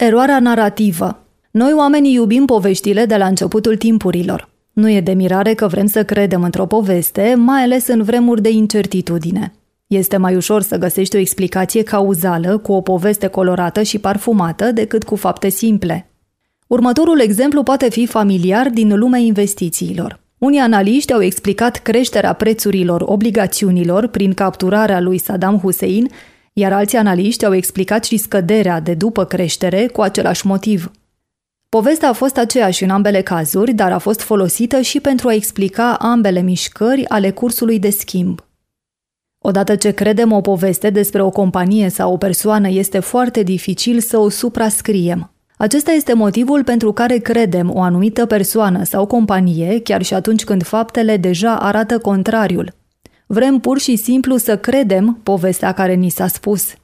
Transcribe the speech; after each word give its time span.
Eroarea 0.00 0.40
narrativă. 0.40 1.26
Noi 1.50 1.72
oamenii 1.76 2.12
iubim 2.12 2.44
poveștile 2.44 3.04
de 3.04 3.16
la 3.16 3.26
începutul 3.26 3.76
timpurilor. 3.76 4.48
Nu 4.72 4.90
e 4.90 5.00
de 5.00 5.12
mirare 5.12 5.54
că 5.54 5.66
vrem 5.66 5.86
să 5.86 6.04
credem 6.04 6.42
într-o 6.42 6.66
poveste, 6.66 7.34
mai 7.36 7.62
ales 7.62 7.86
în 7.86 8.02
vremuri 8.02 8.42
de 8.42 8.50
incertitudine. 8.50 9.52
Este 9.86 10.16
mai 10.16 10.36
ușor 10.36 10.62
să 10.62 10.76
găsești 10.76 11.16
o 11.16 11.18
explicație 11.18 11.82
cauzală 11.82 12.58
cu 12.58 12.72
o 12.72 12.80
poveste 12.80 13.26
colorată 13.26 13.82
și 13.82 13.98
parfumată 13.98 14.72
decât 14.72 15.04
cu 15.04 15.16
fapte 15.16 15.48
simple. 15.48 16.10
Următorul 16.66 17.20
exemplu 17.20 17.62
poate 17.62 17.90
fi 17.90 18.06
familiar 18.06 18.68
din 18.68 18.98
lumea 18.98 19.20
investițiilor. 19.20 20.20
Unii 20.38 20.60
analiști 20.60 21.12
au 21.12 21.22
explicat 21.22 21.76
creșterea 21.76 22.32
prețurilor 22.32 23.02
obligațiunilor 23.06 24.06
prin 24.06 24.34
capturarea 24.34 25.00
lui 25.00 25.18
Saddam 25.18 25.58
Hussein, 25.58 26.08
iar 26.52 26.72
alții 26.72 26.98
analiști 26.98 27.44
au 27.44 27.54
explicat 27.54 28.04
și 28.04 28.16
scăderea 28.16 28.80
de 28.80 28.94
după 28.94 29.24
creștere 29.24 29.86
cu 29.86 30.00
același 30.00 30.46
motiv. 30.46 30.90
Povestea 31.68 32.08
a 32.08 32.12
fost 32.12 32.36
aceeași 32.36 32.82
în 32.82 32.90
ambele 32.90 33.22
cazuri, 33.22 33.72
dar 33.72 33.92
a 33.92 33.98
fost 33.98 34.20
folosită 34.20 34.80
și 34.80 35.00
pentru 35.00 35.28
a 35.28 35.34
explica 35.34 35.94
ambele 35.94 36.40
mișcări 36.40 37.08
ale 37.08 37.30
cursului 37.30 37.78
de 37.78 37.90
schimb. 37.90 38.44
Odată 39.38 39.76
ce 39.76 39.90
credem 39.90 40.32
o 40.32 40.40
poveste 40.40 40.90
despre 40.90 41.22
o 41.22 41.30
companie 41.30 41.88
sau 41.88 42.12
o 42.12 42.16
persoană, 42.16 42.68
este 42.68 42.98
foarte 42.98 43.42
dificil 43.42 44.00
să 44.00 44.18
o 44.18 44.28
suprascriem. 44.28 45.32
Acesta 45.56 45.90
este 45.90 46.14
motivul 46.14 46.64
pentru 46.64 46.92
care 46.92 47.16
credem 47.16 47.74
o 47.74 47.80
anumită 47.80 48.26
persoană 48.26 48.84
sau 48.84 49.06
companie, 49.06 49.80
chiar 49.80 50.02
și 50.02 50.14
atunci 50.14 50.44
când 50.44 50.62
faptele 50.62 51.16
deja 51.16 51.56
arată 51.56 51.98
contrariul. 51.98 52.79
Vrem 53.32 53.58
pur 53.58 53.78
și 53.78 53.96
simplu 53.96 54.36
să 54.36 54.58
credem 54.58 55.20
povestea 55.22 55.72
care 55.72 55.94
ni 55.94 56.08
s-a 56.08 56.26
spus. 56.26 56.74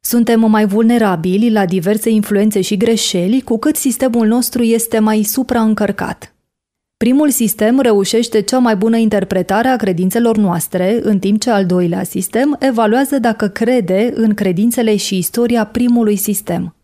Suntem 0.00 0.50
mai 0.50 0.66
vulnerabili 0.66 1.50
la 1.50 1.64
diverse 1.66 2.10
influențe 2.10 2.60
și 2.60 2.76
greșeli 2.76 3.40
cu 3.40 3.58
cât 3.58 3.76
sistemul 3.76 4.26
nostru 4.26 4.62
este 4.62 4.98
mai 4.98 5.22
supraîncărcat. 5.22 6.34
Primul 6.96 7.30
sistem 7.30 7.80
reușește 7.80 8.40
cea 8.40 8.58
mai 8.58 8.76
bună 8.76 8.96
interpretare 8.96 9.68
a 9.68 9.76
credințelor 9.76 10.36
noastre, 10.36 10.98
în 11.02 11.18
timp 11.18 11.40
ce 11.40 11.50
al 11.50 11.66
doilea 11.66 12.02
sistem 12.02 12.56
evaluează 12.60 13.18
dacă 13.18 13.48
crede 13.48 14.12
în 14.14 14.34
credințele 14.34 14.96
și 14.96 15.18
istoria 15.18 15.66
primului 15.66 16.16
sistem. 16.16 16.74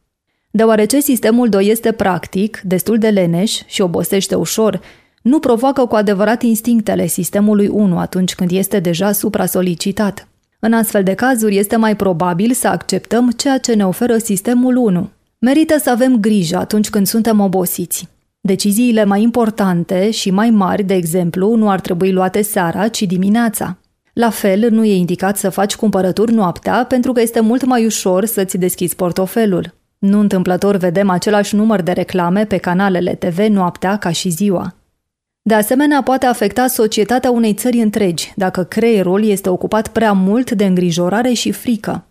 Deoarece 0.50 1.00
sistemul 1.00 1.48
2 1.48 1.66
este 1.66 1.92
practic, 1.92 2.60
destul 2.64 2.98
de 2.98 3.08
leneș 3.08 3.60
și 3.66 3.80
obosește 3.80 4.34
ușor, 4.34 4.80
nu 5.22 5.38
provoacă 5.38 5.84
cu 5.86 5.94
adevărat 5.94 6.42
instinctele 6.42 7.06
sistemului 7.06 7.68
1 7.68 7.98
atunci 7.98 8.34
când 8.34 8.50
este 8.50 8.78
deja 8.78 9.12
supra-solicitat. 9.12 10.28
În 10.58 10.72
astfel 10.72 11.02
de 11.02 11.14
cazuri 11.14 11.56
este 11.56 11.76
mai 11.76 11.96
probabil 11.96 12.52
să 12.52 12.68
acceptăm 12.68 13.30
ceea 13.30 13.58
ce 13.58 13.74
ne 13.74 13.86
oferă 13.86 14.18
sistemul 14.18 14.76
1. 14.76 15.10
Merită 15.38 15.78
să 15.78 15.90
avem 15.90 16.16
grijă 16.16 16.56
atunci 16.56 16.90
când 16.90 17.06
suntem 17.06 17.40
obosiți. 17.40 18.08
Deciziile 18.40 19.04
mai 19.04 19.22
importante 19.22 20.10
și 20.10 20.30
mai 20.30 20.50
mari, 20.50 20.82
de 20.82 20.94
exemplu, 20.94 21.54
nu 21.54 21.70
ar 21.70 21.80
trebui 21.80 22.12
luate 22.12 22.42
seara, 22.42 22.88
ci 22.88 23.02
dimineața. 23.02 23.76
La 24.12 24.30
fel, 24.30 24.70
nu 24.70 24.84
e 24.84 24.96
indicat 24.96 25.36
să 25.36 25.48
faci 25.48 25.76
cumpărături 25.76 26.32
noaptea 26.32 26.84
pentru 26.84 27.12
că 27.12 27.20
este 27.20 27.40
mult 27.40 27.64
mai 27.64 27.84
ușor 27.84 28.24
să-ți 28.24 28.58
deschizi 28.58 28.96
portofelul. 28.96 29.74
Nu 29.98 30.18
întâmplător 30.18 30.76
vedem 30.76 31.10
același 31.10 31.54
număr 31.54 31.82
de 31.82 31.92
reclame 31.92 32.44
pe 32.44 32.56
canalele 32.56 33.14
TV 33.14 33.38
noaptea 33.38 33.96
ca 33.96 34.10
și 34.10 34.28
ziua. 34.28 34.74
De 35.42 35.54
asemenea, 35.54 36.02
poate 36.02 36.26
afecta 36.26 36.66
societatea 36.66 37.30
unei 37.30 37.54
țări 37.54 37.78
întregi 37.78 38.32
dacă 38.36 38.64
creierul 38.64 39.24
este 39.24 39.48
ocupat 39.48 39.88
prea 39.88 40.12
mult 40.12 40.50
de 40.50 40.64
îngrijorare 40.64 41.32
și 41.32 41.52
frică. 41.52 42.04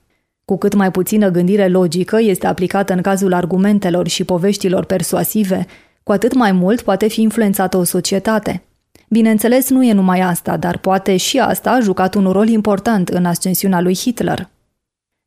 Cu 0.45 0.57
cât 0.57 0.73
mai 0.73 0.91
puțină 0.91 1.29
gândire 1.29 1.67
logică 1.67 2.21
este 2.21 2.47
aplicată 2.47 2.93
în 2.93 3.01
cazul 3.01 3.33
argumentelor 3.33 4.07
și 4.07 4.23
poveștilor 4.23 4.85
persuasive, 4.85 5.65
cu 6.03 6.11
atât 6.11 6.33
mai 6.33 6.51
mult 6.51 6.81
poate 6.81 7.07
fi 7.07 7.21
influențată 7.21 7.77
o 7.77 7.83
societate. 7.83 8.63
Bineînțeles, 9.09 9.69
nu 9.69 9.83
e 9.83 9.93
numai 9.93 10.19
asta, 10.19 10.57
dar 10.57 10.77
poate 10.77 11.17
și 11.17 11.39
asta 11.39 11.71
a 11.71 11.79
jucat 11.79 12.15
un 12.15 12.31
rol 12.31 12.47
important 12.47 13.09
în 13.09 13.25
ascensiunea 13.25 13.81
lui 13.81 13.95
Hitler. 13.95 14.49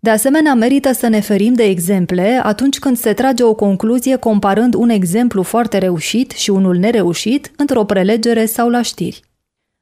De 0.04 0.10
asemenea, 0.10 0.54
merită 0.54 0.92
să 0.92 1.08
ne 1.08 1.20
ferim 1.20 1.52
de 1.52 1.62
exemple 1.62 2.40
atunci 2.42 2.78
când 2.78 2.96
se 2.96 3.12
trage 3.12 3.42
o 3.42 3.54
concluzie 3.54 4.16
comparând 4.16 4.74
un 4.74 4.88
exemplu 4.88 5.42
foarte 5.42 5.78
reușit 5.78 6.30
și 6.30 6.50
unul 6.50 6.76
nereușit 6.76 7.50
într-o 7.56 7.84
prelegere 7.84 8.46
sau 8.46 8.68
la 8.68 8.82
știri. 8.82 9.20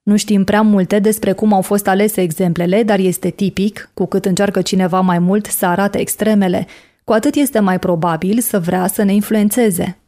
Nu 0.02 0.16
știm 0.16 0.44
prea 0.44 0.62
multe 0.62 0.98
despre 0.98 1.32
cum 1.32 1.52
au 1.52 1.60
fost 1.60 1.88
alese 1.88 2.20
exemplele, 2.20 2.82
dar 2.82 2.98
este 2.98 3.30
tipic, 3.30 3.90
cu 3.94 4.06
cât 4.06 4.24
încearcă 4.24 4.62
cineva 4.62 5.00
mai 5.00 5.18
mult 5.18 5.46
să 5.46 5.66
arate 5.66 5.98
extremele, 5.98 6.66
cu 7.04 7.12
atât 7.12 7.34
este 7.34 7.58
mai 7.58 7.78
probabil 7.78 8.40
să 8.40 8.58
vrea 8.58 8.86
să 8.86 9.02
ne 9.02 9.14
influențeze. 9.14 9.98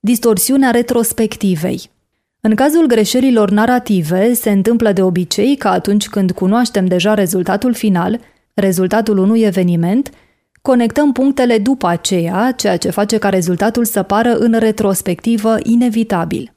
Distorsiunea 0.00 0.70
retrospectivei 0.70 1.90
În 2.40 2.54
cazul 2.54 2.86
greșelilor 2.86 3.50
narrative, 3.50 4.32
se 4.32 4.50
întâmplă 4.50 4.92
de 4.92 5.02
obicei 5.02 5.56
că 5.56 5.68
atunci 5.68 6.08
când 6.08 6.30
cunoaștem 6.30 6.86
deja 6.86 7.14
rezultatul 7.14 7.74
final– 7.74 8.20
rezultatul 8.54 9.18
unui 9.18 9.40
eveniment, 9.40 10.10
conectăm 10.62 11.12
punctele 11.12 11.58
după 11.58 11.86
aceea, 11.86 12.52
ceea 12.56 12.76
ce 12.76 12.90
face 12.90 13.18
ca 13.18 13.28
rezultatul 13.28 13.84
să 13.84 14.02
pară 14.02 14.36
în 14.36 14.58
retrospectivă 14.58 15.56
inevitabil. 15.62 16.54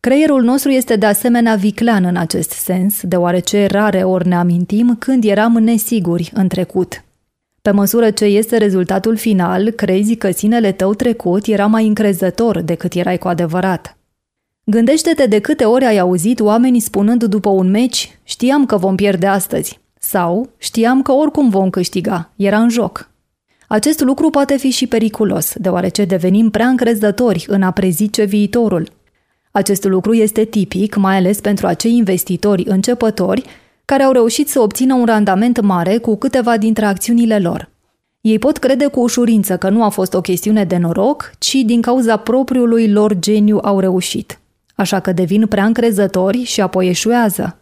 Creierul 0.00 0.42
nostru 0.42 0.70
este 0.70 0.96
de 0.96 1.06
asemenea 1.06 1.54
viclean 1.54 2.04
în 2.04 2.16
acest 2.16 2.50
sens, 2.50 3.00
deoarece 3.02 3.66
rare 3.66 4.02
ori 4.02 4.28
ne 4.28 4.34
amintim 4.34 4.96
când 4.98 5.24
eram 5.24 5.52
nesiguri 5.52 6.30
în 6.34 6.48
trecut. 6.48 7.04
Pe 7.62 7.70
măsură 7.70 8.10
ce 8.10 8.24
este 8.24 8.56
rezultatul 8.56 9.16
final, 9.16 9.70
crezi 9.70 10.14
că 10.14 10.30
sinele 10.30 10.72
tău 10.72 10.94
trecut 10.94 11.46
era 11.46 11.66
mai 11.66 11.86
încrezător 11.86 12.60
decât 12.60 12.94
erai 12.94 13.18
cu 13.18 13.28
adevărat. 13.28 13.96
Gândește-te 14.64 15.26
de 15.26 15.38
câte 15.38 15.64
ori 15.64 15.84
ai 15.84 15.98
auzit 15.98 16.40
oamenii 16.40 16.80
spunând 16.80 17.24
după 17.24 17.48
un 17.48 17.70
meci, 17.70 18.18
știam 18.22 18.66
că 18.66 18.76
vom 18.76 18.94
pierde 18.96 19.26
astăzi. 19.26 19.80
Sau 20.04 20.50
știam 20.58 21.02
că 21.02 21.12
oricum 21.12 21.48
vom 21.48 21.70
câștiga, 21.70 22.30
era 22.36 22.58
în 22.58 22.68
joc. 22.68 23.10
Acest 23.68 24.00
lucru 24.00 24.30
poate 24.30 24.56
fi 24.56 24.70
și 24.70 24.86
periculos, 24.86 25.52
deoarece 25.56 26.04
devenim 26.04 26.50
prea 26.50 26.66
încrezători 26.66 27.44
în 27.48 27.62
a 27.62 27.70
prezice 27.70 28.24
viitorul. 28.24 28.88
Acest 29.50 29.84
lucru 29.84 30.12
este 30.12 30.44
tipic, 30.44 30.96
mai 30.96 31.16
ales 31.16 31.40
pentru 31.40 31.66
acei 31.66 31.96
investitori 31.96 32.64
începători 32.66 33.44
care 33.84 34.02
au 34.02 34.12
reușit 34.12 34.48
să 34.48 34.60
obțină 34.60 34.94
un 34.94 35.04
randament 35.04 35.60
mare 35.60 35.98
cu 35.98 36.16
câteva 36.16 36.56
dintre 36.56 36.84
acțiunile 36.84 37.38
lor. 37.38 37.70
Ei 38.20 38.38
pot 38.38 38.56
crede 38.56 38.86
cu 38.86 39.00
ușurință 39.00 39.56
că 39.56 39.68
nu 39.68 39.84
a 39.84 39.88
fost 39.88 40.14
o 40.14 40.20
chestiune 40.20 40.64
de 40.64 40.76
noroc, 40.76 41.32
ci 41.38 41.54
din 41.54 41.80
cauza 41.80 42.16
propriului 42.16 42.90
lor 42.90 43.18
geniu 43.18 43.58
au 43.62 43.80
reușit. 43.80 44.40
Așa 44.74 45.00
că 45.00 45.12
devin 45.12 45.46
prea 45.46 45.64
încrezători 45.64 46.42
și 46.42 46.60
apoi 46.60 46.88
eșuează. 46.88 47.56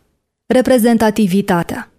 Reprezentativitatea 0.47 1.90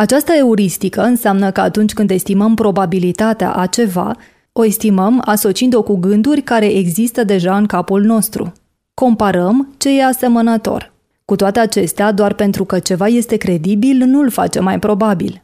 această 0.00 0.32
euristică 0.32 1.02
înseamnă 1.02 1.50
că 1.50 1.60
atunci 1.60 1.92
când 1.92 2.10
estimăm 2.10 2.54
probabilitatea 2.54 3.52
a 3.52 3.66
ceva, 3.66 4.16
o 4.52 4.64
estimăm 4.64 5.22
asociind-o 5.24 5.82
cu 5.82 5.96
gânduri 5.96 6.42
care 6.42 6.66
există 6.66 7.24
deja 7.24 7.56
în 7.56 7.66
capul 7.66 8.02
nostru. 8.02 8.52
Comparăm 8.94 9.74
ce 9.76 9.98
e 9.98 10.04
asemănător. 10.04 10.92
Cu 11.24 11.36
toate 11.36 11.60
acestea, 11.60 12.12
doar 12.12 12.32
pentru 12.32 12.64
că 12.64 12.78
ceva 12.78 13.06
este 13.06 13.36
credibil, 13.36 13.96
nu 13.96 14.20
îl 14.20 14.30
face 14.30 14.60
mai 14.60 14.78
probabil. 14.78 15.42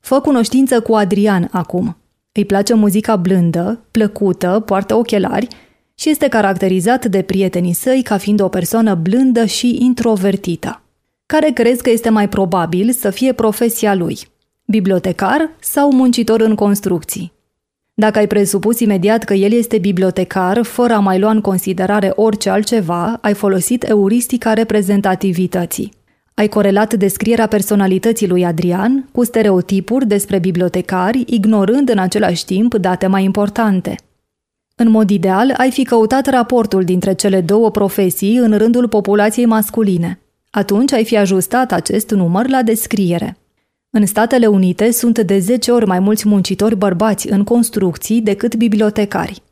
Fă 0.00 0.20
cunoștință 0.20 0.80
cu 0.80 0.94
Adrian 0.94 1.48
acum. 1.50 1.96
Îi 2.32 2.44
place 2.44 2.74
muzica 2.74 3.16
blândă, 3.16 3.80
plăcută, 3.90 4.62
poartă 4.66 4.94
ochelari 4.94 5.48
și 5.94 6.10
este 6.10 6.28
caracterizat 6.28 7.06
de 7.06 7.22
prietenii 7.22 7.72
săi 7.72 8.02
ca 8.02 8.16
fiind 8.16 8.40
o 8.40 8.48
persoană 8.48 8.94
blândă 8.94 9.44
și 9.44 9.76
introvertită. 9.80 10.81
Care 11.32 11.50
crezi 11.50 11.82
că 11.82 11.90
este 11.90 12.08
mai 12.08 12.28
probabil 12.28 12.90
să 12.90 13.10
fie 13.10 13.32
profesia 13.32 13.94
lui? 13.94 14.18
Bibliotecar 14.66 15.50
sau 15.60 15.92
muncitor 15.92 16.40
în 16.40 16.54
construcții? 16.54 17.32
Dacă 17.94 18.18
ai 18.18 18.26
presupus 18.26 18.80
imediat 18.80 19.24
că 19.24 19.34
el 19.34 19.52
este 19.52 19.78
bibliotecar, 19.78 20.62
fără 20.62 20.92
a 20.92 20.98
mai 20.98 21.18
lua 21.18 21.30
în 21.30 21.40
considerare 21.40 22.12
orice 22.14 22.50
altceva, 22.50 23.18
ai 23.22 23.34
folosit 23.34 23.88
euristica 23.88 24.52
reprezentativității. 24.52 25.92
Ai 26.34 26.48
corelat 26.48 26.94
descrierea 26.94 27.46
personalității 27.46 28.28
lui 28.28 28.44
Adrian 28.44 29.08
cu 29.12 29.24
stereotipuri 29.24 30.06
despre 30.06 30.38
bibliotecari, 30.38 31.24
ignorând 31.26 31.88
în 31.88 31.98
același 31.98 32.44
timp 32.44 32.74
date 32.74 33.06
mai 33.06 33.24
importante. 33.24 33.94
În 34.76 34.90
mod 34.90 35.10
ideal, 35.10 35.54
ai 35.56 35.70
fi 35.70 35.84
căutat 35.84 36.26
raportul 36.26 36.84
dintre 36.84 37.14
cele 37.14 37.40
două 37.40 37.70
profesii 37.70 38.36
în 38.36 38.58
rândul 38.58 38.88
populației 38.88 39.46
masculine. 39.46 40.21
Atunci 40.54 40.92
ai 40.92 41.04
fi 41.04 41.16
ajustat 41.16 41.72
acest 41.72 42.10
număr 42.10 42.48
la 42.48 42.62
descriere. 42.62 43.36
În 43.90 44.06
Statele 44.06 44.46
Unite 44.46 44.90
sunt 44.90 45.18
de 45.18 45.38
10 45.38 45.70
ori 45.70 45.86
mai 45.86 45.98
mulți 45.98 46.28
muncitori 46.28 46.76
bărbați 46.76 47.28
în 47.30 47.44
construcții 47.44 48.20
decât 48.20 48.54
bibliotecari. 48.54 49.42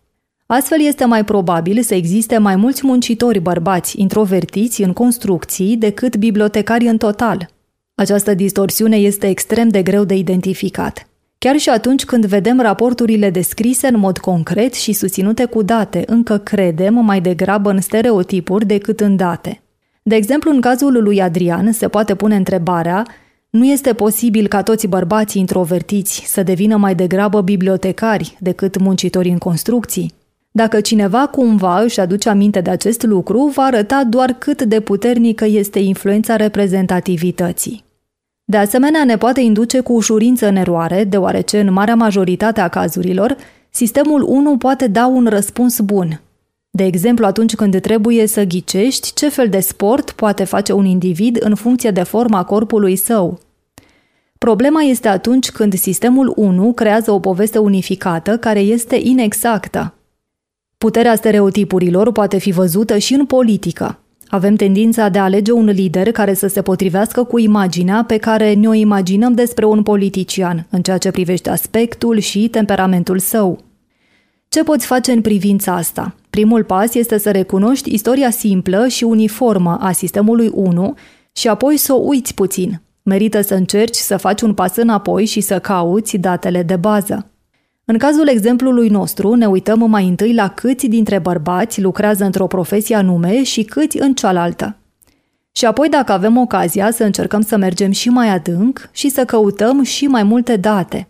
Astfel 0.46 0.80
este 0.80 1.04
mai 1.04 1.24
probabil 1.24 1.82
să 1.82 1.94
existe 1.94 2.38
mai 2.38 2.56
mulți 2.56 2.86
muncitori 2.86 3.40
bărbați 3.40 4.00
introvertiți 4.00 4.82
în 4.82 4.92
construcții 4.92 5.76
decât 5.76 6.16
bibliotecari 6.16 6.86
în 6.86 6.96
total. 6.96 7.50
Această 7.94 8.34
distorsiune 8.34 8.96
este 8.96 9.28
extrem 9.28 9.68
de 9.68 9.82
greu 9.82 10.04
de 10.04 10.14
identificat. 10.14 11.08
Chiar 11.38 11.56
și 11.56 11.68
atunci 11.68 12.04
când 12.04 12.26
vedem 12.26 12.60
raporturile 12.60 13.30
descrise 13.30 13.86
în 13.86 13.98
mod 13.98 14.18
concret 14.18 14.74
și 14.74 14.92
susținute 14.92 15.44
cu 15.44 15.62
date, 15.62 16.02
încă 16.06 16.38
credem 16.38 16.94
mai 16.94 17.20
degrabă 17.20 17.70
în 17.70 17.80
stereotipuri 17.80 18.66
decât 18.66 19.00
în 19.00 19.16
date. 19.16 19.62
De 20.02 20.14
exemplu, 20.14 20.50
în 20.50 20.60
cazul 20.60 21.02
lui 21.02 21.22
Adrian 21.22 21.72
se 21.72 21.88
poate 21.88 22.14
pune 22.14 22.36
întrebarea 22.36 23.06
nu 23.50 23.64
este 23.64 23.92
posibil 23.92 24.46
ca 24.46 24.62
toți 24.62 24.86
bărbații 24.86 25.40
introvertiți 25.40 26.22
să 26.26 26.42
devină 26.42 26.76
mai 26.76 26.94
degrabă 26.94 27.40
bibliotecari 27.40 28.36
decât 28.40 28.78
muncitori 28.78 29.28
în 29.28 29.38
construcții? 29.38 30.12
Dacă 30.50 30.80
cineva 30.80 31.26
cumva 31.26 31.80
își 31.80 32.00
aduce 32.00 32.28
aminte 32.28 32.60
de 32.60 32.70
acest 32.70 33.02
lucru, 33.02 33.44
va 33.54 33.62
arăta 33.62 34.04
doar 34.08 34.32
cât 34.32 34.62
de 34.62 34.80
puternică 34.80 35.44
este 35.44 35.78
influența 35.78 36.36
reprezentativității. 36.36 37.84
De 38.44 38.56
asemenea, 38.56 39.04
ne 39.04 39.16
poate 39.16 39.40
induce 39.40 39.80
cu 39.80 39.92
ușurință 39.92 40.46
în 40.48 40.56
eroare, 40.56 41.04
deoarece 41.04 41.60
în 41.60 41.72
marea 41.72 41.94
majoritate 41.94 42.60
a 42.60 42.68
cazurilor, 42.68 43.36
sistemul 43.70 44.24
1 44.28 44.56
poate 44.56 44.86
da 44.86 45.06
un 45.06 45.26
răspuns 45.28 45.80
bun. 45.80 46.20
De 46.70 46.84
exemplu, 46.84 47.26
atunci 47.26 47.54
când 47.54 47.80
trebuie 47.80 48.26
să 48.26 48.44
ghicești 48.44 49.12
ce 49.14 49.28
fel 49.28 49.48
de 49.48 49.60
sport 49.60 50.10
poate 50.10 50.44
face 50.44 50.72
un 50.72 50.84
individ 50.84 51.36
în 51.40 51.54
funcție 51.54 51.90
de 51.90 52.02
forma 52.02 52.44
corpului 52.44 52.96
său. 52.96 53.38
Problema 54.38 54.82
este 54.82 55.08
atunci 55.08 55.50
când 55.50 55.74
sistemul 55.74 56.32
1 56.36 56.72
creează 56.72 57.10
o 57.10 57.20
poveste 57.20 57.58
unificată 57.58 58.38
care 58.38 58.60
este 58.60 59.00
inexactă. 59.02 59.94
Puterea 60.78 61.14
stereotipurilor 61.14 62.12
poate 62.12 62.38
fi 62.38 62.50
văzută 62.50 62.98
și 62.98 63.14
în 63.14 63.26
politică. 63.26 63.98
Avem 64.28 64.54
tendința 64.54 65.08
de 65.08 65.18
a 65.18 65.22
alege 65.22 65.52
un 65.52 65.64
lider 65.64 66.12
care 66.12 66.34
să 66.34 66.46
se 66.46 66.62
potrivească 66.62 67.24
cu 67.24 67.38
imaginea 67.38 68.04
pe 68.06 68.16
care 68.16 68.54
ne-o 68.54 68.72
imaginăm 68.72 69.32
despre 69.32 69.64
un 69.64 69.82
politician, 69.82 70.66
în 70.70 70.82
ceea 70.82 70.98
ce 70.98 71.10
privește 71.10 71.50
aspectul 71.50 72.18
și 72.18 72.48
temperamentul 72.48 73.18
său. 73.18 73.69
Ce 74.52 74.62
poți 74.62 74.86
face 74.86 75.12
în 75.12 75.20
privința 75.20 75.74
asta? 75.74 76.14
Primul 76.30 76.64
pas 76.64 76.94
este 76.94 77.18
să 77.18 77.30
recunoști 77.30 77.94
istoria 77.94 78.30
simplă 78.30 78.88
și 78.88 79.04
uniformă 79.04 79.78
a 79.80 79.92
sistemului 79.92 80.50
1 80.54 80.94
și 81.32 81.48
apoi 81.48 81.76
să 81.76 81.92
o 81.92 81.96
uiți 81.96 82.34
puțin. 82.34 82.80
Merită 83.02 83.40
să 83.40 83.54
încerci 83.54 83.96
să 83.96 84.16
faci 84.16 84.40
un 84.40 84.54
pas 84.54 84.76
înapoi 84.76 85.24
și 85.24 85.40
să 85.40 85.58
cauți 85.58 86.16
datele 86.16 86.62
de 86.62 86.76
bază. 86.76 87.30
În 87.84 87.98
cazul 87.98 88.28
exemplului 88.28 88.88
nostru, 88.88 89.34
ne 89.34 89.46
uităm 89.46 89.90
mai 89.90 90.08
întâi 90.08 90.34
la 90.34 90.48
câți 90.48 90.86
dintre 90.86 91.18
bărbați 91.18 91.80
lucrează 91.80 92.24
într-o 92.24 92.46
profesie 92.46 92.96
anume 92.96 93.42
și 93.42 93.62
câți 93.62 93.98
în 93.98 94.14
cealaltă. 94.14 94.76
Și 95.52 95.66
apoi, 95.66 95.88
dacă 95.88 96.12
avem 96.12 96.36
ocazia, 96.36 96.90
să 96.90 97.04
încercăm 97.04 97.40
să 97.40 97.56
mergem 97.56 97.90
și 97.90 98.08
mai 98.08 98.28
adânc 98.28 98.88
și 98.92 99.08
să 99.08 99.24
căutăm 99.24 99.82
și 99.82 100.06
mai 100.06 100.22
multe 100.22 100.56
date. 100.56 101.08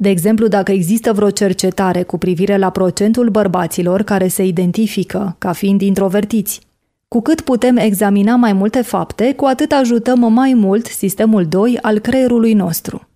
De 0.00 0.08
exemplu, 0.08 0.46
dacă 0.46 0.72
există 0.72 1.12
vreo 1.12 1.30
cercetare 1.30 2.02
cu 2.02 2.18
privire 2.18 2.56
la 2.56 2.70
procentul 2.70 3.28
bărbaților 3.28 4.02
care 4.02 4.28
se 4.28 4.44
identifică 4.44 5.36
ca 5.38 5.52
fiind 5.52 5.80
introvertiți. 5.80 6.60
Cu 7.08 7.20
cât 7.20 7.40
putem 7.40 7.76
examina 7.76 8.36
mai 8.36 8.52
multe 8.52 8.82
fapte, 8.82 9.34
cu 9.34 9.44
atât 9.44 9.72
ajutăm 9.72 10.32
mai 10.32 10.54
mult 10.54 10.86
sistemul 10.86 11.46
2 11.46 11.78
al 11.82 11.98
creierului 11.98 12.52
nostru. 12.52 13.08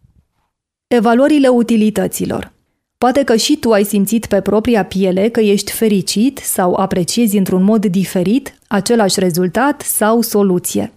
Evaluările 0.86 1.48
utilităților. 1.48 2.52
Poate 2.98 3.24
că 3.24 3.36
și 3.36 3.56
tu 3.56 3.72
ai 3.72 3.84
simțit 3.84 4.26
pe 4.26 4.40
propria 4.40 4.84
piele 4.84 5.28
că 5.28 5.40
ești 5.40 5.72
fericit 5.72 6.38
sau 6.38 6.74
apreciezi 6.74 7.36
într-un 7.36 7.62
mod 7.62 7.86
diferit 7.86 8.54
același 8.68 9.20
rezultat 9.20 9.80
sau 9.80 10.20
soluție. 10.20 10.92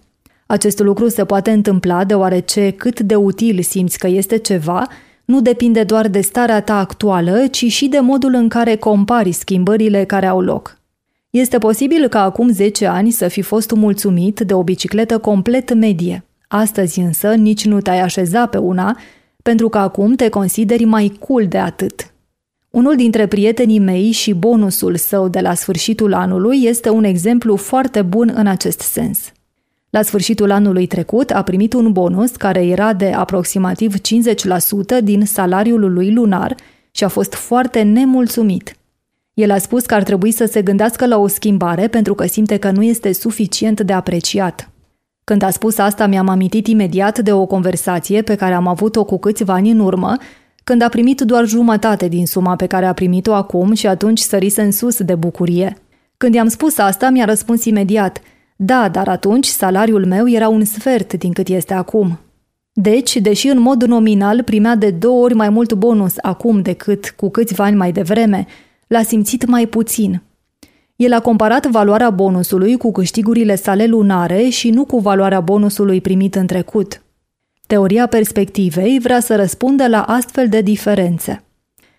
Acest 0.46 0.78
lucru 0.78 1.08
se 1.08 1.24
poate 1.24 1.50
întâmpla 1.50 2.04
deoarece 2.04 2.70
cât 2.70 3.00
de 3.00 3.14
util 3.14 3.62
simți 3.62 3.98
că 3.98 4.06
este 4.06 4.36
ceva 4.36 4.88
nu 5.26 5.40
depinde 5.40 5.82
doar 5.82 6.08
de 6.08 6.20
starea 6.20 6.60
ta 6.60 6.78
actuală, 6.78 7.46
ci 7.46 7.64
și 7.64 7.88
de 7.88 7.98
modul 7.98 8.34
în 8.34 8.48
care 8.48 8.76
compari 8.76 9.32
schimbările 9.32 10.04
care 10.04 10.26
au 10.26 10.40
loc. 10.40 10.78
Este 11.30 11.58
posibil 11.58 12.08
ca 12.08 12.22
acum 12.22 12.50
10 12.50 12.86
ani 12.86 13.10
să 13.10 13.28
fi 13.28 13.42
fost 13.42 13.70
mulțumit 13.70 14.40
de 14.40 14.54
o 14.54 14.62
bicicletă 14.62 15.18
complet 15.18 15.74
medie. 15.74 16.24
Astăzi 16.48 17.00
însă 17.00 17.34
nici 17.34 17.64
nu 17.64 17.80
te-ai 17.80 18.00
așeza 18.00 18.46
pe 18.46 18.58
una 18.58 18.98
pentru 19.42 19.68
că 19.68 19.78
acum 19.78 20.14
te 20.14 20.28
consideri 20.28 20.84
mai 20.84 21.12
cool 21.18 21.46
de 21.46 21.58
atât. 21.58 22.10
Unul 22.70 22.96
dintre 22.96 23.26
prietenii 23.26 23.78
mei 23.78 24.10
și 24.10 24.32
bonusul 24.32 24.96
său 24.96 25.28
de 25.28 25.40
la 25.40 25.54
sfârșitul 25.54 26.14
anului 26.14 26.62
este 26.64 26.88
un 26.88 27.04
exemplu 27.04 27.56
foarte 27.56 28.02
bun 28.02 28.32
în 28.34 28.46
acest 28.46 28.80
sens. 28.80 29.32
La 29.90 30.02
sfârșitul 30.02 30.50
anului 30.50 30.86
trecut 30.86 31.30
a 31.30 31.42
primit 31.42 31.72
un 31.72 31.92
bonus 31.92 32.30
care 32.30 32.66
era 32.66 32.92
de 32.92 33.12
aproximativ 33.12 33.94
50% 33.94 34.00
din 35.02 35.24
salariul 35.24 35.92
lui 35.92 36.12
lunar 36.12 36.54
și 36.90 37.04
a 37.04 37.08
fost 37.08 37.34
foarte 37.34 37.82
nemulțumit. 37.82 38.76
El 39.34 39.50
a 39.50 39.58
spus 39.58 39.86
că 39.86 39.94
ar 39.94 40.02
trebui 40.02 40.30
să 40.30 40.44
se 40.44 40.62
gândească 40.62 41.06
la 41.06 41.18
o 41.18 41.26
schimbare 41.26 41.88
pentru 41.88 42.14
că 42.14 42.26
simte 42.26 42.56
că 42.56 42.70
nu 42.70 42.82
este 42.82 43.12
suficient 43.12 43.80
de 43.80 43.92
apreciat. 43.92 44.70
Când 45.24 45.42
a 45.42 45.50
spus 45.50 45.78
asta, 45.78 46.06
mi-am 46.06 46.28
amintit 46.28 46.66
imediat 46.66 47.18
de 47.18 47.32
o 47.32 47.46
conversație 47.46 48.22
pe 48.22 48.34
care 48.34 48.54
am 48.54 48.66
avut-o 48.66 49.04
cu 49.04 49.18
câțiva 49.18 49.52
ani 49.52 49.70
în 49.70 49.78
urmă, 49.78 50.16
când 50.64 50.82
a 50.82 50.88
primit 50.88 51.20
doar 51.20 51.44
jumătate 51.44 52.08
din 52.08 52.26
suma 52.26 52.56
pe 52.56 52.66
care 52.66 52.86
a 52.86 52.92
primit-o 52.92 53.32
acum 53.32 53.72
și 53.72 53.86
atunci 53.86 54.18
sărise 54.18 54.62
în 54.62 54.72
sus 54.72 55.02
de 55.02 55.14
bucurie. 55.14 55.76
Când 56.16 56.34
i-am 56.34 56.48
spus 56.48 56.78
asta, 56.78 57.10
mi-a 57.10 57.24
răspuns 57.24 57.64
imediat, 57.64 58.20
da, 58.56 58.88
dar 58.88 59.08
atunci 59.08 59.46
salariul 59.46 60.06
meu 60.06 60.28
era 60.28 60.48
un 60.48 60.64
sfert 60.64 61.12
din 61.12 61.32
cât 61.32 61.48
este 61.48 61.74
acum. 61.74 62.18
Deci, 62.72 63.16
deși 63.16 63.48
în 63.48 63.60
mod 63.60 63.82
nominal 63.82 64.42
primea 64.42 64.74
de 64.74 64.90
două 64.90 65.22
ori 65.22 65.34
mai 65.34 65.48
mult 65.48 65.72
bonus 65.72 66.14
acum 66.22 66.62
decât 66.62 67.14
cu 67.16 67.30
câțiva 67.30 67.64
ani 67.64 67.76
mai 67.76 67.92
devreme, 67.92 68.46
l-a 68.86 69.02
simțit 69.02 69.46
mai 69.46 69.66
puțin– 69.66 70.20
el 70.96 71.12
a 71.12 71.20
comparat 71.20 71.66
valoarea 71.66 72.10
bonusului 72.10 72.76
cu 72.76 72.92
câștigurile 72.92 73.54
sale 73.54 73.86
lunare 73.86 74.48
și 74.48 74.70
nu 74.70 74.84
cu 74.84 74.98
valoarea 74.98 75.40
bonusului 75.40 76.00
primit 76.00 76.34
în 76.34 76.46
trecut. 76.46 77.02
Teoria 77.66 78.06
perspectivei 78.06 78.98
vrea 78.98 79.20
să 79.20 79.36
răspundă 79.36 79.88
la 79.88 80.02
astfel 80.02 80.48
de 80.48 80.60
diferențe. 80.60 81.44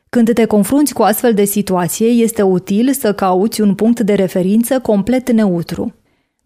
Când 0.09 0.33
te 0.33 0.45
confrunți 0.45 0.93
cu 0.93 1.01
astfel 1.01 1.33
de 1.33 1.43
situație, 1.43 2.07
este 2.07 2.41
util 2.41 2.93
să 2.93 3.13
cauți 3.13 3.61
un 3.61 3.75
punct 3.75 3.99
de 3.99 4.13
referință 4.13 4.79
complet 4.79 5.31
neutru. 5.31 5.93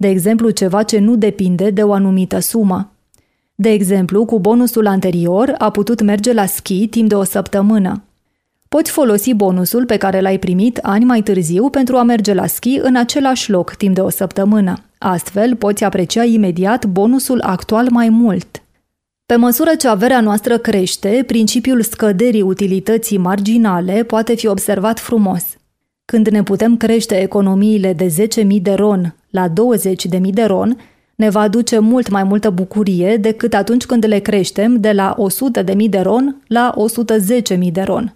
De 0.01 0.07
exemplu, 0.07 0.50
ceva 0.50 0.83
ce 0.83 1.00
nu 1.00 1.15
depinde 1.15 1.69
de 1.69 1.83
o 1.83 1.94
anumită 1.94 2.39
sumă. 2.39 2.92
De 3.56 3.69
exemplu, 3.69 4.25
cu 4.25 4.39
bonusul 4.39 4.88
anterior 4.88 5.56
a 5.57 5.69
putut 5.69 6.01
merge 6.01 6.33
la 6.33 6.45
schi 6.45 6.88
timp 6.88 7.09
de 7.09 7.15
o 7.15 7.24
săptămână. 7.24 8.03
Poți 8.69 8.92
folosi 8.92 9.33
bonusul 9.33 9.86
pe 9.86 9.98
care 9.98 10.21
l-ai 10.21 10.39
primit 10.39 10.77
ani 10.77 11.06
mai 11.06 11.21
târziu 11.21 11.69
pentru 11.69 11.97
a 11.97 12.04
merge 12.04 12.33
la 12.33 12.45
schi 12.45 12.80
în 12.81 12.95
același 12.95 13.52
loc 13.52 13.75
timp 13.75 13.95
de 13.95 14.02
o 14.02 14.09
săptămână. 14.09 14.73
Astfel, 14.97 15.56
poți 15.56 15.83
aprecia 15.83 16.23
imediat 16.23 16.85
bonusul 16.85 17.42
actual 17.42 17.87
mai 17.90 18.09
mult. 18.09 18.64
Pe 19.25 19.35
măsură 19.35 19.75
ce 19.75 19.87
averea 19.87 20.21
noastră 20.21 20.57
crește, 20.57 21.23
principiul 21.28 21.81
scăderii 21.81 22.42
utilității 22.42 23.18
marginale 23.18 24.04
poate 24.04 24.35
fi 24.35 24.47
observat 24.47 24.99
frumos. 24.99 25.44
Când 26.06 26.28
ne 26.28 26.44
putem 26.44 26.78
crește 26.78 27.21
economiile 27.21 27.94
de 27.94 28.28
10.000 28.45 28.61
de 28.61 28.73
ron 28.73 29.16
la 29.31 29.50
20.000 29.50 30.19
de 30.21 30.44
ron, 30.44 30.78
ne 31.16 31.30
va 31.30 31.40
aduce 31.40 31.80
mult 31.80 32.09
mai 32.09 32.23
multă 32.23 32.50
bucurie 32.50 33.18
decât 33.18 33.54
atunci 33.54 33.85
când 33.85 34.06
le 34.06 34.19
creștem 34.19 34.80
de 34.80 34.92
la 34.92 35.16
100.000 35.64 35.90
de 35.90 36.00
ron 36.00 36.42
la 36.47 36.73
110.000 37.57 37.71
de 37.71 37.81
ron. 37.81 38.16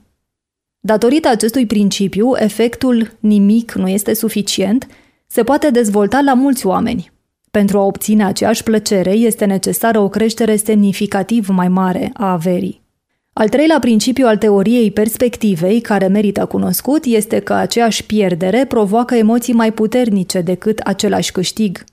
Datorită 0.79 1.27
acestui 1.27 1.65
principiu, 1.65 2.31
efectul 2.35 3.11
nimic 3.19 3.71
nu 3.71 3.87
este 3.87 4.13
suficient 4.13 4.87
se 5.27 5.43
poate 5.43 5.69
dezvolta 5.69 6.21
la 6.21 6.33
mulți 6.33 6.65
oameni. 6.65 7.11
Pentru 7.51 7.77
a 7.77 7.83
obține 7.83 8.25
aceeași 8.25 8.63
plăcere 8.63 9.11
este 9.11 9.45
necesară 9.45 9.99
o 9.99 10.09
creștere 10.09 10.55
semnificativ 10.55 11.47
mai 11.47 11.67
mare 11.67 12.11
a 12.13 12.31
averii. 12.31 12.84
Al 13.37 13.49
treilea 13.49 13.79
principiu 13.79 14.27
al 14.27 14.37
teoriei 14.37 14.91
perspectivei, 14.91 15.81
care 15.81 16.07
merită 16.07 16.45
cunoscut, 16.45 17.05
este 17.05 17.39
că 17.39 17.53
aceeași 17.53 18.05
pierdere 18.05 18.65
provoacă 18.65 19.15
emoții 19.15 19.53
mai 19.53 19.71
puternice 19.71 20.41
decât 20.41 20.79
același 20.79 21.31
câștig. 21.31 21.83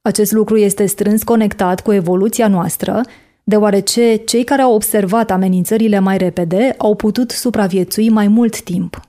Acest 0.00 0.32
lucru 0.32 0.56
este 0.56 0.86
strâns 0.86 1.22
conectat 1.22 1.80
cu 1.80 1.92
evoluția 1.92 2.48
noastră 2.48 3.00
deoarece 3.44 4.16
cei 4.16 4.44
care 4.44 4.62
au 4.62 4.74
observat 4.74 5.30
amenințările 5.30 5.98
mai 5.98 6.18
repede 6.18 6.74
au 6.78 6.94
putut 6.94 7.30
supraviețui 7.30 8.08
mai 8.08 8.28
mult 8.28 8.60
timp. 8.60 9.00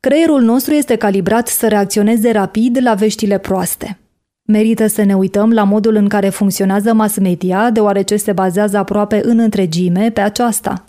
Creierul 0.00 0.42
nostru 0.42 0.74
este 0.74 0.96
calibrat 0.96 1.48
să 1.48 1.68
reacționeze 1.68 2.30
rapid 2.30 2.78
la 2.82 2.94
veștile 2.94 3.38
proaste. 3.38 4.01
Merită 4.44 4.86
să 4.86 5.02
ne 5.02 5.14
uităm 5.14 5.52
la 5.52 5.64
modul 5.64 5.94
în 5.94 6.08
care 6.08 6.28
funcționează 6.28 6.92
mass 6.92 7.18
media, 7.18 7.70
deoarece 7.70 8.16
se 8.16 8.32
bazează 8.32 8.76
aproape 8.76 9.20
în 9.24 9.38
întregime 9.38 10.10
pe 10.10 10.20
aceasta. 10.20 10.84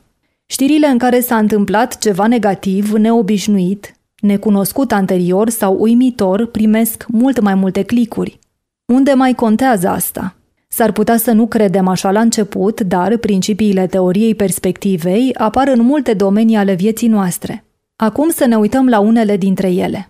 Știrile 0.45 0.87
în 0.87 0.97
care 0.97 1.19
s-a 1.19 1.37
întâmplat 1.37 1.97
ceva 1.97 2.27
negativ, 2.27 2.91
neobișnuit, 2.91 3.95
necunoscut 4.21 4.91
anterior 4.91 5.49
sau 5.49 5.77
uimitor 5.79 6.45
primesc 6.45 7.05
mult 7.07 7.39
mai 7.39 7.55
multe 7.55 7.81
clicuri. 7.81 8.39
Unde 8.85 9.11
mai 9.11 9.33
contează 9.33 9.87
asta? 9.87 10.35
S-ar 10.67 10.91
putea 10.91 11.17
să 11.17 11.31
nu 11.31 11.47
credem 11.47 11.87
așa 11.87 12.11
la 12.11 12.19
început, 12.19 12.81
dar 12.81 13.17
principiile 13.17 13.87
teoriei 13.87 14.35
perspectivei 14.35 15.33
apar 15.37 15.67
în 15.67 15.81
multe 15.81 16.13
domenii 16.13 16.55
ale 16.55 16.73
vieții 16.73 17.07
noastre. 17.07 17.63
Acum 17.95 18.29
să 18.29 18.45
ne 18.45 18.55
uităm 18.55 18.87
la 18.87 18.99
unele 18.99 19.37
dintre 19.37 19.71
ele. 19.71 20.09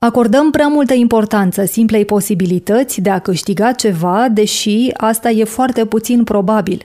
Acordăm 0.00 0.50
prea 0.50 0.68
multă 0.68 0.94
importanță 0.94 1.64
simplei 1.64 2.04
posibilități 2.04 3.00
de 3.00 3.10
a 3.10 3.18
câștiga 3.18 3.72
ceva, 3.72 4.28
deși 4.28 4.90
asta 4.96 5.30
e 5.30 5.44
foarte 5.44 5.86
puțin 5.86 6.24
probabil. 6.24 6.82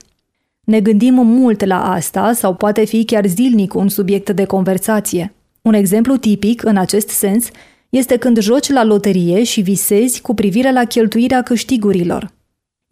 Ne 0.63 0.79
gândim 0.79 1.13
mult 1.13 1.65
la 1.65 1.91
asta 1.91 2.31
sau 2.33 2.53
poate 2.53 2.85
fi 2.85 3.05
chiar 3.05 3.25
zilnic 3.25 3.73
un 3.73 3.89
subiect 3.89 4.29
de 4.29 4.45
conversație. 4.45 5.33
Un 5.61 5.73
exemplu 5.73 6.17
tipic 6.17 6.63
în 6.63 6.77
acest 6.77 7.09
sens 7.09 7.49
este 7.89 8.17
când 8.17 8.39
joci 8.39 8.69
la 8.69 8.83
loterie 8.83 9.43
și 9.43 9.61
visezi 9.61 10.21
cu 10.21 10.33
privire 10.33 10.71
la 10.71 10.83
cheltuirea 10.83 11.41
câștigurilor. 11.41 12.31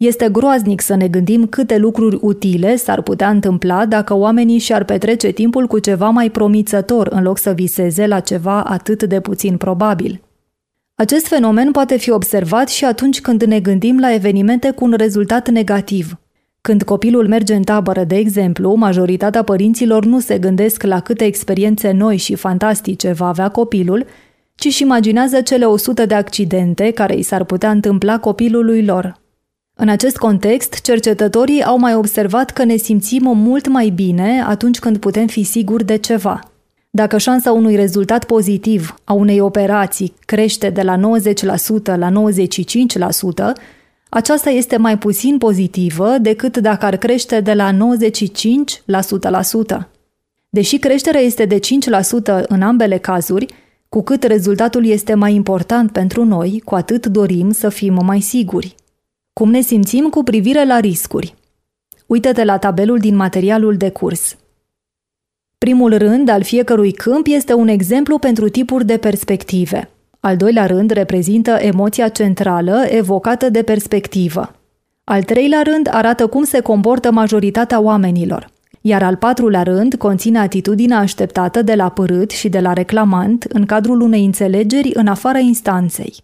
Este 0.04 0.28
groaznic 0.28 0.80
să 0.80 0.94
ne 0.94 1.08
gândim 1.08 1.46
câte 1.46 1.76
lucruri 1.76 2.18
utile 2.20 2.76
s-ar 2.76 3.02
putea 3.02 3.30
întâmpla 3.30 3.86
dacă 3.86 4.14
oamenii 4.14 4.58
și-ar 4.58 4.84
petrece 4.84 5.30
timpul 5.30 5.66
cu 5.66 5.78
ceva 5.78 6.08
mai 6.08 6.30
promițător 6.30 7.06
în 7.10 7.22
loc 7.22 7.38
să 7.38 7.50
viseze 7.50 8.06
la 8.06 8.20
ceva 8.20 8.62
atât 8.62 9.02
de 9.02 9.20
puțin 9.20 9.56
probabil. 9.56 10.20
Acest 10.94 11.26
fenomen 11.26 11.70
poate 11.70 11.96
fi 11.98 12.10
observat 12.10 12.68
și 12.68 12.84
atunci 12.84 13.20
când 13.20 13.42
ne 13.42 13.60
gândim 13.60 13.98
la 13.98 14.14
evenimente 14.14 14.70
cu 14.70 14.84
un 14.84 14.94
rezultat 14.96 15.48
negativ. 15.48 16.18
Când 16.60 16.82
copilul 16.82 17.28
merge 17.28 17.54
în 17.54 17.62
tabără, 17.62 18.04
de 18.04 18.16
exemplu, 18.16 18.74
majoritatea 18.74 19.42
părinților 19.42 20.04
nu 20.04 20.20
se 20.20 20.38
gândesc 20.38 20.82
la 20.82 21.00
câte 21.00 21.24
experiențe 21.24 21.90
noi 21.90 22.16
și 22.16 22.34
fantastice 22.34 23.12
va 23.12 23.28
avea 23.28 23.48
copilul, 23.48 24.06
ci 24.54 24.64
își 24.64 24.82
imaginează 24.82 25.40
cele 25.40 25.64
100 25.64 26.06
de 26.06 26.14
accidente 26.14 26.90
care 26.90 27.14
i 27.14 27.22
s-ar 27.22 27.44
putea 27.44 27.70
întâmpla 27.70 28.18
copilului 28.18 28.84
lor. 28.84 29.21
În 29.74 29.88
acest 29.88 30.16
context, 30.16 30.80
cercetătorii 30.80 31.62
au 31.62 31.78
mai 31.78 31.94
observat 31.94 32.50
că 32.50 32.64
ne 32.64 32.76
simțim 32.76 33.22
mult 33.24 33.68
mai 33.68 33.88
bine 33.88 34.42
atunci 34.46 34.78
când 34.78 34.96
putem 34.96 35.26
fi 35.26 35.42
siguri 35.42 35.84
de 35.84 35.96
ceva. 35.96 36.40
Dacă 36.90 37.18
șansa 37.18 37.52
unui 37.52 37.76
rezultat 37.76 38.24
pozitiv 38.24 38.94
a 39.04 39.12
unei 39.12 39.40
operații 39.40 40.14
crește 40.26 40.70
de 40.70 40.82
la 40.82 40.96
90% 40.96 41.00
la 41.84 42.12
95%, 43.54 43.60
aceasta 44.08 44.50
este 44.50 44.76
mai 44.76 44.98
puțin 44.98 45.38
pozitivă 45.38 46.16
decât 46.20 46.56
dacă 46.56 46.86
ar 46.86 46.96
crește 46.96 47.40
de 47.40 47.52
la 47.52 47.70
95 47.70 48.82
la 48.84 49.00
100%. 49.82 49.88
Deși 50.48 50.78
creșterea 50.78 51.20
este 51.20 51.44
de 51.44 51.58
5% 51.58 52.42
în 52.46 52.62
ambele 52.62 52.98
cazuri, 52.98 53.46
cu 53.88 54.02
cât 54.02 54.22
rezultatul 54.22 54.86
este 54.86 55.14
mai 55.14 55.34
important 55.34 55.92
pentru 55.92 56.24
noi, 56.24 56.62
cu 56.64 56.74
atât 56.74 57.06
dorim 57.06 57.50
să 57.50 57.68
fim 57.68 58.00
mai 58.04 58.20
siguri. 58.20 58.74
Cum 59.32 59.50
ne 59.50 59.60
simțim 59.60 60.08
cu 60.08 60.22
privire 60.22 60.64
la 60.64 60.80
riscuri? 60.80 61.34
Uită-te 62.06 62.44
la 62.44 62.58
tabelul 62.58 62.98
din 62.98 63.16
materialul 63.16 63.76
de 63.76 63.90
curs. 63.90 64.36
Primul 65.58 65.96
rând 65.96 66.28
al 66.28 66.42
fiecărui 66.42 66.92
câmp 66.92 67.26
este 67.28 67.52
un 67.52 67.68
exemplu 67.68 68.18
pentru 68.18 68.48
tipuri 68.48 68.84
de 68.84 68.96
perspective. 68.96 69.90
Al 70.20 70.36
doilea 70.36 70.66
rând 70.66 70.90
reprezintă 70.90 71.50
emoția 71.50 72.08
centrală 72.08 72.84
evocată 72.88 73.48
de 73.48 73.62
perspectivă. 73.62 74.54
Al 75.04 75.22
treilea 75.22 75.62
rând 75.62 75.88
arată 75.90 76.26
cum 76.26 76.44
se 76.44 76.60
comportă 76.60 77.10
majoritatea 77.10 77.80
oamenilor. 77.80 78.50
Iar 78.80 79.02
al 79.02 79.16
patrulea 79.16 79.62
rând 79.62 79.94
conține 79.94 80.38
atitudinea 80.38 80.98
așteptată 80.98 81.62
de 81.62 81.74
la 81.74 81.88
părât 81.88 82.30
și 82.30 82.48
de 82.48 82.60
la 82.60 82.72
reclamant 82.72 83.42
în 83.42 83.66
cadrul 83.66 84.00
unei 84.00 84.24
înțelegeri 84.24 84.90
în 84.94 85.06
afara 85.06 85.38
instanței. 85.38 86.14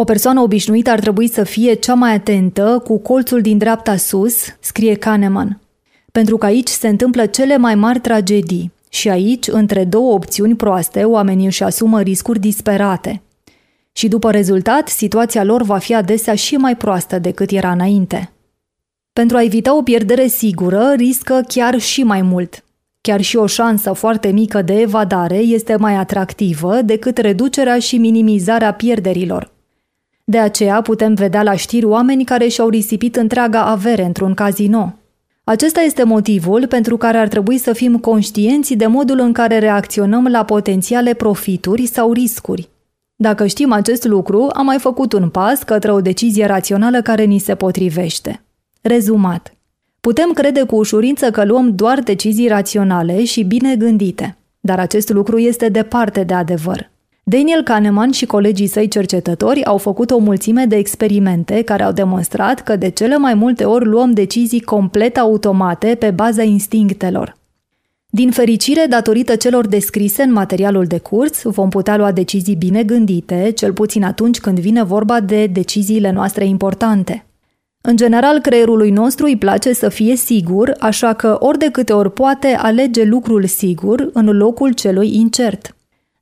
O 0.00 0.04
persoană 0.04 0.40
obișnuită 0.40 0.90
ar 0.90 1.00
trebui 1.00 1.28
să 1.28 1.44
fie 1.44 1.74
cea 1.74 1.94
mai 1.94 2.14
atentă 2.14 2.82
cu 2.84 2.98
colțul 2.98 3.40
din 3.40 3.58
dreapta 3.58 3.96
sus, 3.96 4.34
scrie 4.60 4.94
Kahneman. 4.94 5.60
Pentru 6.12 6.36
că 6.36 6.46
aici 6.46 6.68
se 6.68 6.88
întâmplă 6.88 7.26
cele 7.26 7.56
mai 7.56 7.74
mari 7.74 8.00
tragedii 8.00 8.72
și 8.88 9.08
aici, 9.08 9.46
între 9.48 9.84
două 9.84 10.12
opțiuni 10.12 10.56
proaste, 10.56 11.04
oamenii 11.04 11.46
își 11.46 11.62
asumă 11.62 12.00
riscuri 12.00 12.38
disperate. 12.38 13.22
Și 13.92 14.08
după 14.08 14.30
rezultat, 14.30 14.88
situația 14.88 15.44
lor 15.44 15.62
va 15.62 15.78
fi 15.78 15.94
adesea 15.94 16.34
și 16.34 16.56
mai 16.56 16.76
proastă 16.76 17.18
decât 17.18 17.50
era 17.50 17.70
înainte. 17.70 18.32
Pentru 19.12 19.36
a 19.36 19.42
evita 19.42 19.76
o 19.76 19.82
pierdere 19.82 20.26
sigură, 20.26 20.92
riscă 20.96 21.44
chiar 21.48 21.78
și 21.78 22.02
mai 22.02 22.22
mult. 22.22 22.64
Chiar 23.00 23.20
și 23.20 23.36
o 23.36 23.46
șansă 23.46 23.92
foarte 23.92 24.28
mică 24.28 24.62
de 24.62 24.80
evadare 24.80 25.36
este 25.36 25.76
mai 25.76 25.94
atractivă 25.94 26.80
decât 26.84 27.16
reducerea 27.16 27.78
și 27.78 27.98
minimizarea 27.98 28.72
pierderilor– 28.72 29.50
de 30.30 30.38
aceea 30.38 30.80
putem 30.80 31.14
vedea 31.14 31.42
la 31.42 31.56
știri 31.56 31.84
oameni 31.84 32.24
care 32.24 32.48
și-au 32.48 32.68
risipit 32.68 33.16
întreaga 33.16 33.64
avere 33.64 34.04
într-un 34.04 34.34
casino. 34.34 34.94
Acesta 35.44 35.80
este 35.80 36.02
motivul 36.02 36.66
pentru 36.66 36.96
care 36.96 37.18
ar 37.18 37.28
trebui 37.28 37.58
să 37.58 37.72
fim 37.72 37.98
conștienți 37.98 38.74
de 38.74 38.86
modul 38.86 39.18
în 39.18 39.32
care 39.32 39.58
reacționăm 39.58 40.26
la 40.26 40.44
potențiale 40.44 41.14
profituri 41.14 41.86
sau 41.86 42.12
riscuri. 42.12 42.68
Dacă 43.16 43.46
știm 43.46 43.72
acest 43.72 44.04
lucru, 44.04 44.48
am 44.52 44.64
mai 44.64 44.78
făcut 44.78 45.12
un 45.12 45.28
pas 45.28 45.62
către 45.62 45.92
o 45.92 46.00
decizie 46.00 46.46
rațională 46.46 47.02
care 47.02 47.24
ni 47.24 47.38
se 47.38 47.54
potrivește. 47.54 48.42
Rezumat. 48.80 49.54
Putem 50.00 50.30
crede 50.32 50.62
cu 50.62 50.76
ușurință 50.76 51.30
că 51.30 51.44
luăm 51.44 51.74
doar 51.74 52.00
decizii 52.00 52.48
raționale 52.48 53.24
și 53.24 53.42
bine 53.42 53.76
gândite, 53.76 54.36
dar 54.60 54.78
acest 54.78 55.08
lucru 55.08 55.38
este 55.38 55.68
departe 55.68 56.24
de 56.24 56.34
adevăr. 56.34 56.90
Daniel 57.30 57.62
Kahneman 57.62 58.10
și 58.10 58.26
colegii 58.26 58.66
săi 58.66 58.88
cercetători 58.88 59.64
au 59.64 59.78
făcut 59.78 60.10
o 60.10 60.18
mulțime 60.18 60.64
de 60.64 60.76
experimente 60.76 61.62
care 61.62 61.82
au 61.82 61.92
demonstrat 61.92 62.60
că 62.60 62.76
de 62.76 62.88
cele 62.88 63.16
mai 63.16 63.34
multe 63.34 63.64
ori 63.64 63.84
luăm 63.84 64.10
decizii 64.10 64.60
complet 64.60 65.16
automate 65.16 65.96
pe 65.98 66.10
baza 66.10 66.42
instinctelor. 66.42 67.36
Din 68.06 68.30
fericire, 68.30 68.86
datorită 68.88 69.36
celor 69.36 69.66
descrise 69.66 70.22
în 70.22 70.32
materialul 70.32 70.84
de 70.84 70.98
curs, 70.98 71.42
vom 71.42 71.68
putea 71.68 71.96
lua 71.96 72.12
decizii 72.12 72.54
bine 72.54 72.82
gândite, 72.82 73.52
cel 73.56 73.72
puțin 73.72 74.04
atunci 74.04 74.40
când 74.40 74.58
vine 74.58 74.82
vorba 74.82 75.20
de 75.20 75.46
deciziile 75.46 76.10
noastre 76.10 76.46
importante. 76.46 77.26
În 77.80 77.96
general, 77.96 78.40
creierului 78.40 78.90
nostru 78.90 79.24
îi 79.24 79.36
place 79.36 79.72
să 79.72 79.88
fie 79.88 80.16
sigur, 80.16 80.74
așa 80.78 81.12
că 81.12 81.36
ori 81.40 81.58
de 81.58 81.68
câte 81.70 81.92
ori 81.92 82.12
poate 82.12 82.46
alege 82.46 83.04
lucrul 83.04 83.44
sigur 83.44 84.10
în 84.12 84.36
locul 84.36 84.72
celui 84.72 85.14
incert. 85.14 85.72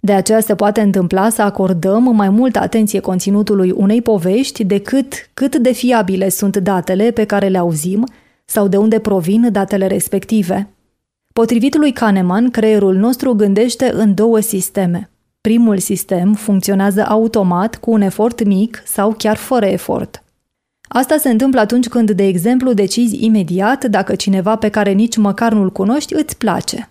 De 0.07 0.13
aceea 0.13 0.41
se 0.41 0.55
poate 0.55 0.81
întâmpla 0.81 1.29
să 1.29 1.43
acordăm 1.43 2.03
mai 2.03 2.29
multă 2.29 2.59
atenție 2.59 3.01
conținutului 3.01 3.71
unei 3.71 4.03
povești 4.03 4.65
decât 4.65 5.31
cât 5.35 5.57
de 5.57 5.73
fiabile 5.73 6.29
sunt 6.29 6.57
datele 6.57 7.11
pe 7.11 7.25
care 7.25 7.49
le 7.49 7.59
auzim 7.59 8.05
sau 8.45 8.69
de 8.69 8.77
unde 8.77 8.99
provin 8.99 9.49
datele 9.53 9.87
respective. 9.87 10.69
Potrivit 11.33 11.77
lui 11.77 11.93
Kahneman, 11.93 12.51
creierul 12.51 12.95
nostru 12.95 13.35
gândește 13.35 13.93
în 13.95 14.15
două 14.15 14.41
sisteme. 14.41 15.11
Primul 15.41 15.79
sistem 15.79 16.35
funcționează 16.35 17.05
automat 17.09 17.77
cu 17.77 17.91
un 17.91 18.01
efort 18.01 18.45
mic 18.45 18.83
sau 18.85 19.15
chiar 19.19 19.37
fără 19.37 19.67
efort. 19.67 20.23
Asta 20.89 21.17
se 21.17 21.31
întâmplă 21.31 21.61
atunci 21.61 21.89
când, 21.89 22.11
de 22.11 22.27
exemplu, 22.27 22.73
decizi 22.73 23.25
imediat 23.25 23.85
dacă 23.85 24.15
cineva 24.15 24.57
pe 24.57 24.69
care 24.69 24.93
nici 24.93 25.17
măcar 25.17 25.53
nu-l 25.53 25.71
cunoști 25.71 26.15
îți 26.15 26.37
place. 26.37 26.89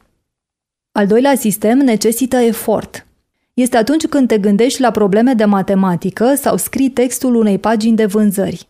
Al 0.91 1.07
doilea 1.07 1.35
sistem 1.35 1.77
necesită 1.77 2.37
efort. 2.37 3.04
Este 3.55 3.77
atunci 3.77 4.05
când 4.05 4.27
te 4.27 4.37
gândești 4.37 4.81
la 4.81 4.91
probleme 4.91 5.33
de 5.33 5.45
matematică 5.45 6.33
sau 6.35 6.57
scrii 6.57 6.89
textul 6.89 7.35
unei 7.35 7.57
pagini 7.57 7.95
de 7.95 8.05
vânzări. 8.05 8.67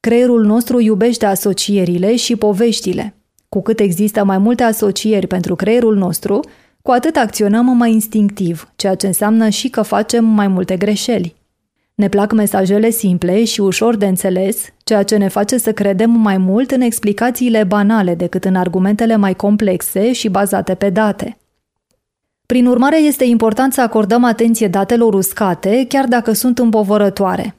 Creierul 0.00 0.44
nostru 0.44 0.80
iubește 0.80 1.26
asocierile 1.26 2.16
și 2.16 2.36
poveștile. 2.36 3.14
Cu 3.48 3.62
cât 3.62 3.80
există 3.80 4.24
mai 4.24 4.38
multe 4.38 4.62
asocieri 4.62 5.26
pentru 5.26 5.54
creierul 5.54 5.96
nostru, 5.96 6.40
cu 6.82 6.90
atât 6.90 7.16
acționăm 7.16 7.76
mai 7.76 7.92
instinctiv, 7.92 8.72
ceea 8.76 8.94
ce 8.94 9.06
înseamnă 9.06 9.48
și 9.48 9.68
că 9.68 9.82
facem 9.82 10.24
mai 10.24 10.48
multe 10.48 10.76
greșeli. 10.76 11.34
Ne 11.94 12.08
plac 12.08 12.32
mesajele 12.32 12.90
simple 12.90 13.44
și 13.44 13.60
ușor 13.60 13.96
de 13.96 14.06
înțeles, 14.06 14.64
ceea 14.84 15.02
ce 15.02 15.16
ne 15.16 15.28
face 15.28 15.58
să 15.58 15.72
credem 15.72 16.10
mai 16.10 16.36
mult 16.36 16.70
în 16.70 16.80
explicațiile 16.80 17.64
banale 17.64 18.14
decât 18.14 18.44
în 18.44 18.54
argumentele 18.54 19.16
mai 19.16 19.34
complexe 19.34 20.12
și 20.12 20.28
bazate 20.28 20.74
pe 20.74 20.90
date. 20.90 21.36
Prin 22.52 22.66
urmare, 22.66 23.00
este 23.00 23.24
important 23.24 23.72
să 23.72 23.80
acordăm 23.80 24.24
atenție 24.24 24.68
datelor 24.68 25.14
uscate, 25.14 25.84
chiar 25.88 26.06
dacă 26.06 26.32
sunt 26.32 26.58
împovărătoare. 26.58 27.54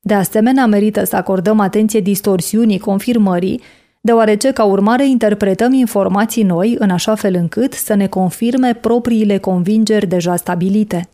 De 0.00 0.14
asemenea, 0.14 0.66
merită 0.66 1.04
să 1.04 1.16
acordăm 1.16 1.60
atenție 1.60 2.00
distorsiunii 2.00 2.78
confirmării, 2.78 3.60
deoarece 4.00 4.52
ca 4.52 4.64
urmare 4.64 5.08
interpretăm 5.08 5.72
informații 5.72 6.42
noi 6.42 6.76
în 6.78 6.90
așa 6.90 7.14
fel 7.14 7.34
încât 7.34 7.72
să 7.72 7.94
ne 7.94 8.06
confirme 8.06 8.74
propriile 8.74 9.38
convingeri 9.38 10.06
deja 10.06 10.36
stabilite. 10.36 11.08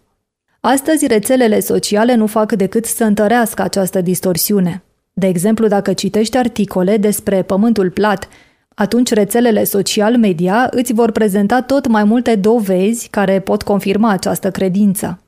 Astăzi, 0.60 1.06
rețelele 1.06 1.60
sociale 1.60 2.14
nu 2.14 2.26
fac 2.26 2.52
decât 2.52 2.84
să 2.84 3.04
întărească 3.04 3.62
această 3.62 4.00
distorsiune. 4.00 4.82
De 5.12 5.26
exemplu, 5.26 5.66
dacă 5.66 5.92
citești 5.92 6.36
articole 6.36 6.96
despre 6.96 7.42
pământul 7.42 7.90
plat 7.90 8.28
atunci 8.74 9.10
rețelele 9.10 9.64
social 9.64 10.16
media 10.16 10.68
îți 10.70 10.92
vor 10.92 11.10
prezenta 11.10 11.62
tot 11.62 11.86
mai 11.86 12.04
multe 12.04 12.34
dovezi 12.34 13.08
care 13.08 13.40
pot 13.40 13.62
confirma 13.62 14.10
această 14.10 14.50
credință. 14.50 15.18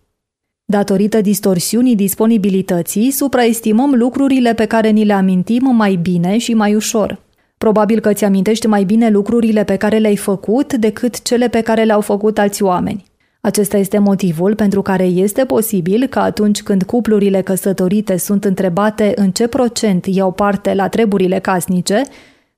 Datorită 0.65 1.21
distorsiunii 1.21 1.97
disponibilității, 1.97 3.11
supraestimăm 3.11 3.95
lucrurile 3.95 4.55
pe 4.55 4.65
care 4.65 4.89
ni 4.89 5.05
le 5.05 5.13
amintim 5.13 5.75
mai 5.75 5.95
bine 5.95 6.39
și 6.39 6.55
mai 6.55 6.75
ușor. 6.75 7.25
Probabil 7.59 8.01
că 8.01 8.13
ți 8.13 8.25
amintești 8.25 8.67
mai 8.67 8.85
bine 8.85 9.09
lucrurile 9.09 9.65
pe 9.65 9.77
care 9.77 9.99
le-ai 9.99 10.17
făcut 10.17 10.75
decât 10.75 11.23
cele 11.23 11.49
pe 11.49 11.61
care 11.61 11.85
le-au 11.85 12.01
făcut 12.01 12.39
alți 12.39 12.63
oameni. 12.63 13.05
Acesta 13.41 13.77
este 13.77 13.99
motivul 13.99 14.55
pentru 14.55 14.83
care 14.83 15.05
este 15.05 15.45
posibil 15.45 16.07
că 16.07 16.19
atunci 16.19 16.63
când 16.63 16.83
cuplurile 16.83 17.41
căsătorite 17.41 18.17
sunt 18.17 18.45
întrebate 18.45 19.13
în 19.15 19.31
ce 19.31 19.47
procent 19.47 20.07
iau 20.07 20.33
parte 20.33 20.75
la 20.75 20.89
treburile 20.89 21.39
casnice, 21.39 22.03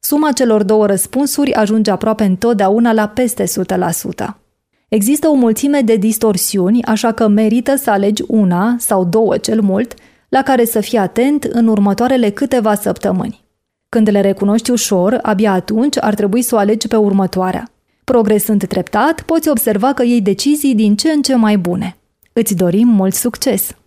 suma 0.00 0.32
celor 0.32 0.62
două 0.62 0.86
răspunsuri 0.86 1.54
ajunge 1.54 1.90
aproape 1.90 2.24
întotdeauna 2.24 2.92
la 2.92 3.08
peste 3.08 3.44
100%. 3.44 3.46
Există 4.88 5.28
o 5.28 5.34
mulțime 5.34 5.80
de 5.80 5.96
distorsiuni, 5.96 6.84
așa 6.84 7.12
că 7.12 7.26
merită 7.26 7.76
să 7.76 7.90
alegi 7.90 8.22
una 8.26 8.76
sau 8.78 9.04
două 9.04 9.36
cel 9.36 9.60
mult, 9.60 9.94
la 10.28 10.42
care 10.42 10.64
să 10.64 10.80
fii 10.80 10.98
atent 10.98 11.44
în 11.44 11.66
următoarele 11.66 12.30
câteva 12.30 12.74
săptămâni. 12.74 13.46
Când 13.88 14.10
le 14.10 14.20
recunoști 14.20 14.70
ușor, 14.70 15.18
abia 15.22 15.52
atunci 15.52 15.96
ar 16.00 16.14
trebui 16.14 16.42
să 16.42 16.54
o 16.54 16.58
alegi 16.58 16.88
pe 16.88 16.96
următoarea. 16.96 17.70
Progresând 18.04 18.66
treptat, 18.66 19.22
poți 19.22 19.48
observa 19.48 19.92
că 19.92 20.02
iei 20.02 20.20
decizii 20.20 20.74
din 20.74 20.96
ce 20.96 21.10
în 21.10 21.22
ce 21.22 21.34
mai 21.34 21.58
bune. 21.58 21.96
Îți 22.32 22.54
dorim 22.54 22.88
mult 22.88 23.14
succes! 23.14 23.77